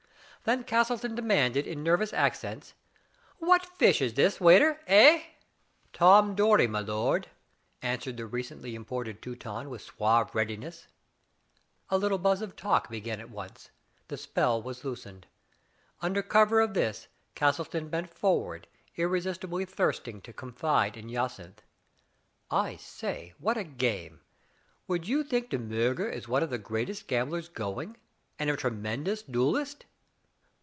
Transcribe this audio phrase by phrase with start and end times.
[0.43, 2.73] Then Castleton demanded, in nervous accents:
[3.37, 5.21] "What fish is this, waiter— eh?"
[5.93, 7.27] *'Tom Dory, milord,*'
[7.83, 10.87] answered the recently imported Teuton with suave readiness.
[11.89, 13.69] A little buzz of talk began at once;
[14.07, 15.27] the spell was loosed.
[16.01, 18.65] Under cover of this Castleton bent forward,
[18.95, 21.61] irresistibly thirsting to confide in Jacynth.
[22.49, 24.21] I say, what a game!
[24.87, 27.97] Would you think De Miirger is one of the greatest gamblers going,
[28.39, 29.85] and a tremendous duelist?"